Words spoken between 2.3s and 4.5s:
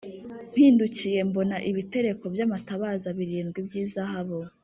by’amatabaza birindwi by’izahabu,